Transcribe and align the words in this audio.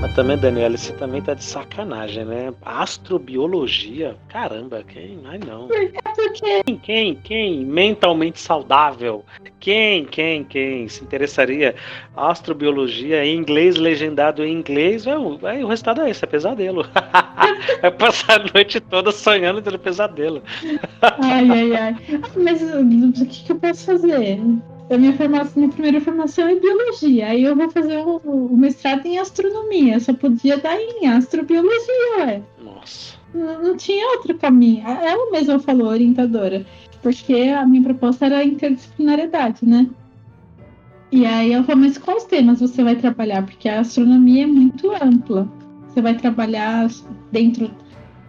Mas 0.00 0.12
também, 0.16 0.36
Daniela, 0.36 0.76
você 0.76 0.92
também 0.94 1.22
tá 1.22 1.32
de 1.32 1.44
sacanagem, 1.44 2.24
né? 2.24 2.52
Astrobiologia? 2.62 4.16
Caramba, 4.28 4.82
quem? 4.82 5.20
Ai, 5.24 5.38
não. 5.46 5.68
É 5.70 5.86
porque. 6.16 6.62
Quem, 6.64 6.76
quem, 6.78 7.14
quem? 7.14 7.64
Mentalmente 7.64 8.40
saudável? 8.40 9.24
Quem, 9.60 10.04
quem, 10.04 10.42
quem 10.42 10.88
se 10.88 11.04
interessaria? 11.04 11.76
Astrobiologia 12.16 13.24
em 13.24 13.36
inglês, 13.36 13.76
legendado 13.76 14.44
em 14.44 14.52
inglês, 14.52 15.06
é, 15.06 15.16
o- 15.16 15.38
é, 15.46 15.64
o 15.64 15.68
resultado 15.68 16.00
é 16.00 16.10
esse, 16.10 16.24
é 16.24 16.26
pesadelo. 16.26 16.84
é 17.80 17.88
passar 17.88 18.40
a 18.40 18.44
noite 18.52 18.80
toda 18.80 19.12
sonhando 19.12 19.62
tendo 19.62 19.78
pesadelo. 19.78 20.42
Ai, 21.00 21.48
ai, 21.48 21.76
ai. 21.76 21.96
Ah, 22.24 22.28
Mas 22.36 22.60
o 22.60 23.12
que, 23.26 23.44
que 23.44 23.52
eu 23.52 23.56
posso 23.56 23.86
fazer? 23.86 24.40
A 24.90 24.98
minha, 24.98 25.12
formação, 25.14 25.52
minha 25.56 25.68
primeira 25.70 26.00
formação 26.00 26.48
é 26.48 26.54
biologia. 26.54 27.28
Aí 27.28 27.44
eu 27.44 27.56
vou 27.56 27.70
fazer 27.70 27.98
o, 27.98 28.16
o 28.24 28.56
mestrado 28.56 29.06
em 29.06 29.18
astronomia. 29.18 29.98
Só 30.00 30.12
podia 30.12 30.58
dar 30.58 30.78
em 30.78 31.06
astrobiologia, 31.06 32.18
ué. 32.18 32.42
Nossa. 32.62 33.16
Não, 33.34 33.62
não 33.62 33.76
tinha 33.76 34.06
outro 34.16 34.36
caminho. 34.36 34.86
Ela 34.86 35.30
mesma 35.30 35.58
falou, 35.58 35.88
orientadora. 35.88 36.66
Porque 37.00 37.34
a 37.34 37.64
minha 37.66 37.82
proposta 37.82 38.26
era 38.26 38.44
interdisciplinariedade, 38.44 39.64
né? 39.64 39.88
E 41.10 41.26
aí 41.26 41.52
ela 41.52 41.64
falou, 41.64 41.82
mas 41.82 41.98
quais 41.98 42.24
temas 42.24 42.60
você 42.60 42.82
vai 42.82 42.96
trabalhar? 42.96 43.44
Porque 43.44 43.68
a 43.68 43.80
astronomia 43.80 44.44
é 44.44 44.46
muito 44.46 44.90
ampla. 44.90 45.46
Você 45.88 46.00
vai 46.00 46.14
trabalhar 46.14 46.88
dentro, 47.30 47.70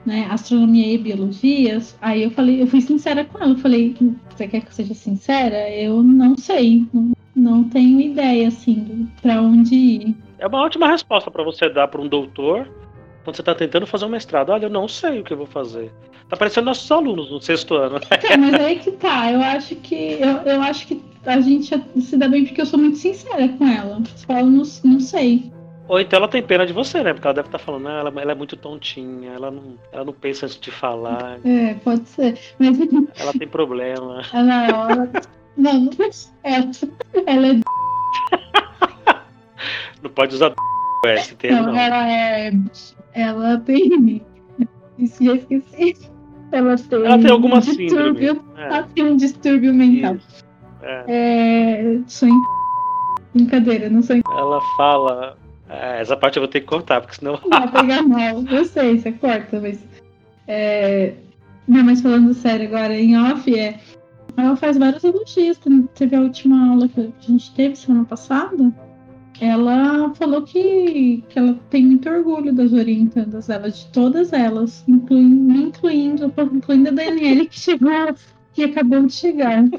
né, 0.05 0.27
astronomia 0.29 0.93
e 0.93 0.97
biologias. 0.97 1.97
Aí 2.01 2.23
eu 2.23 2.31
falei, 2.31 2.61
eu 2.61 2.67
fui 2.67 2.81
sincera 2.81 3.23
com 3.25 3.39
ela. 3.39 3.51
Eu 3.51 3.57
falei, 3.57 3.95
você 4.29 4.47
quer 4.47 4.61
que 4.61 4.67
eu 4.67 4.73
seja 4.73 4.93
sincera? 4.93 5.69
Eu 5.69 6.03
não 6.03 6.37
sei. 6.37 6.85
Não, 6.93 7.11
não 7.35 7.63
tenho 7.63 7.99
ideia, 7.99 8.47
assim, 8.47 9.07
pra 9.21 9.41
onde 9.41 9.75
ir. 9.75 10.15
É 10.37 10.47
uma 10.47 10.61
ótima 10.61 10.87
resposta 10.87 11.31
para 11.31 11.43
você 11.43 11.69
dar 11.69 11.87
para 11.87 12.01
um 12.01 12.07
doutor 12.07 12.69
quando 13.23 13.35
você 13.35 13.41
está 13.41 13.55
tentando 13.55 13.87
fazer 13.87 14.05
um 14.05 14.09
mestrado. 14.09 14.49
Olha, 14.49 14.65
eu 14.65 14.69
não 14.69 14.87
sei 14.87 15.19
o 15.19 15.23
que 15.23 15.33
eu 15.33 15.37
vou 15.37 15.47
fazer. 15.47 15.91
Tá 16.29 16.37
parecendo 16.37 16.65
nossos 16.65 16.91
alunos 16.91 17.31
no 17.31 17.41
sexto 17.41 17.75
ano. 17.75 17.99
Então, 18.11 18.37
mas 18.37 18.53
aí 18.55 18.79
que 18.79 18.91
tá. 18.91 19.31
Eu 19.31 19.41
acho 19.41 19.75
que 19.77 20.17
eu, 20.19 20.37
eu 20.51 20.61
acho 20.61 20.87
que 20.87 21.01
a 21.25 21.39
gente 21.39 21.69
se 22.01 22.17
dá 22.17 22.27
bem 22.27 22.45
porque 22.45 22.61
eu 22.61 22.65
sou 22.65 22.79
muito 22.79 22.97
sincera 22.97 23.47
com 23.49 23.67
ela. 23.67 23.99
Eu 23.99 24.05
falo, 24.25 24.49
não, 24.49 24.63
não 24.83 24.99
sei. 24.99 25.52
Ou 25.87 25.99
então 25.99 26.17
ela 26.17 26.27
tem 26.27 26.41
pena 26.41 26.65
de 26.65 26.73
você, 26.73 27.03
né? 27.03 27.13
Porque 27.13 27.27
ela 27.27 27.33
deve 27.33 27.47
estar 27.47 27.59
falando, 27.59 27.87
ah, 27.87 27.99
ela, 27.99 28.21
ela 28.21 28.31
é 28.31 28.35
muito 28.35 28.55
tontinha, 28.55 29.33
ela 29.33 29.51
não, 29.51 29.77
ela 29.91 30.05
não 30.05 30.13
pensa 30.13 30.45
antes 30.45 30.59
de 30.59 30.71
falar, 30.71 31.39
É, 31.45 31.73
pode 31.75 32.07
ser. 32.07 32.39
Mas 32.57 32.79
ela 33.19 33.33
tem 33.33 33.47
problema. 33.47 34.21
ela, 34.33 34.65
ela 34.65 35.11
não, 35.57 35.81
não 35.81 35.91
ela, 36.43 36.71
ela 37.27 37.47
é 37.47 37.59
Não 40.01 40.09
pode 40.09 40.35
usar 40.35 40.53
esse 41.05 41.35
termo, 41.35 41.63
não, 41.63 41.73
não. 41.73 41.79
ela 41.79 42.09
é 42.09 42.51
ela 43.13 43.57
tem 43.59 44.21
isso 44.97 45.23
já 45.23 45.35
esqueci. 45.35 45.97
Ela 46.51 46.77
tem, 46.77 47.05
Ela 47.05 47.17
tem 47.19 47.31
alguma 47.31 47.57
um 47.57 47.59
distúrbio, 47.59 48.33
síndrome. 48.35 48.41
ela 48.57 48.83
tem 48.83 49.03
um 49.05 49.17
distúrbio 49.17 49.73
mental. 49.73 50.15
Isso. 50.15 50.43
É. 50.83 51.05
É, 51.07 51.99
sou 52.07 52.29
em... 52.29 52.41
brincadeira, 53.33 53.89
não 53.89 54.03
sou 54.03 54.17
em... 54.17 54.21
Ela 54.29 54.59
fala. 54.77 55.37
É, 55.73 56.01
essa 56.01 56.15
parte 56.15 56.37
eu 56.37 56.41
vou 56.41 56.47
ter 56.47 56.59
que 56.61 56.67
cortar, 56.67 57.01
porque 57.01 57.15
senão. 57.15 57.39
Vai 57.49 57.71
pegar 57.71 58.03
mal. 58.03 58.43
Eu 58.49 58.65
sei, 58.65 58.99
você 58.99 59.11
corta, 59.11 59.59
mas. 59.59 59.83
É... 60.47 61.15
Não, 61.67 61.83
mas 61.83 62.01
falando 62.01 62.33
sério 62.33 62.67
agora, 62.67 62.93
em 62.93 63.17
off, 63.17 63.57
é. 63.57 63.79
Ela 64.37 64.55
faz 64.55 64.77
vários 64.77 65.03
elogios. 65.03 65.59
Teve 65.95 66.15
a 66.15 66.21
última 66.21 66.69
aula 66.69 66.87
que 66.87 67.01
a 67.01 67.11
gente 67.21 67.53
teve 67.55 67.75
semana 67.75 68.05
passada. 68.05 68.71
Ela 69.41 70.13
falou 70.13 70.43
que, 70.43 71.23
que 71.27 71.39
ela 71.39 71.59
tem 71.69 71.85
muito 71.85 72.07
orgulho 72.07 72.53
das 72.53 72.71
orientandas 72.71 73.47
dela, 73.47 73.69
de 73.69 73.85
todas 73.87 74.31
elas, 74.31 74.83
incluindo, 74.87 75.53
incluindo, 75.53 76.33
incluindo 76.53 76.89
a 76.89 76.91
Daniele, 76.91 77.47
que 77.47 77.59
chegou, 77.59 77.89
que 78.53 78.63
acabou 78.63 79.05
de 79.05 79.13
chegar. 79.13 79.63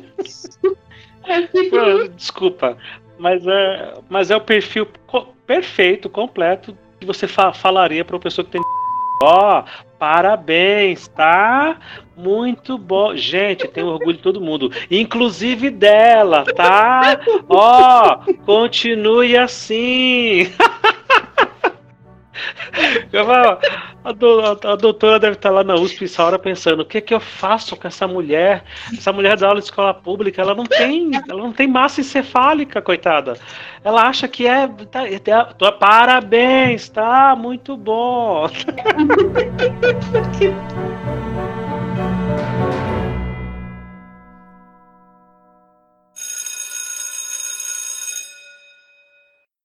Desculpa, 2.16 2.76
mas 3.18 3.46
é, 3.46 3.94
mas 4.08 4.30
é 4.30 4.36
o 4.36 4.40
perfil 4.40 4.86
co- 5.06 5.28
perfeito, 5.46 6.08
completo, 6.08 6.76
que 6.98 7.06
você 7.06 7.26
fa- 7.26 7.52
falaria 7.52 8.04
para 8.04 8.16
uma 8.16 8.20
pessoa 8.22 8.44
que 8.44 8.50
tem. 8.52 8.60
Ó, 9.22 9.62
parabéns, 9.98 11.06
tá? 11.08 11.78
Muito 12.16 12.76
bom. 12.76 13.16
Gente, 13.16 13.68
tem 13.68 13.82
orgulho 13.84 14.16
de 14.16 14.22
todo 14.22 14.40
mundo, 14.40 14.70
inclusive 14.90 15.70
dela, 15.70 16.44
tá? 16.44 17.20
Ó, 17.48 18.18
continue 18.44 19.36
assim. 19.36 20.52
Eu 23.12 23.24
falo, 23.24 23.58
a, 24.04 24.12
do- 24.12 24.40
a- 24.40 24.72
a 24.72 24.76
doutora 24.76 25.18
deve 25.18 25.34
estar 25.36 25.50
lá 25.50 25.64
na 25.64 25.74
USP 25.74 26.04
essa 26.04 26.22
hora 26.22 26.38
pensando, 26.38 26.80
o 26.80 26.84
que 26.84 27.00
que 27.00 27.14
eu 27.14 27.20
faço 27.20 27.74
com 27.76 27.88
essa 27.88 28.06
mulher? 28.06 28.62
Essa 28.92 29.12
mulher 29.12 29.36
da 29.36 29.48
aula 29.48 29.60
de 29.60 29.64
escola 29.66 29.94
pública, 29.94 30.42
ela 30.42 30.54
não 30.54 30.64
tem, 30.64 31.10
ela 31.28 31.42
não 31.42 31.52
tem 31.52 31.66
massa 31.66 32.00
encefálica, 32.02 32.82
coitada. 32.82 33.38
Ela 33.82 34.02
acha 34.08 34.28
que 34.28 34.46
é, 34.46 34.68
tá, 34.68 35.44
tá- 35.54 35.72
parabéns, 35.72 36.88
tá? 36.88 37.34
Muito 37.34 37.76
bom. 37.76 38.48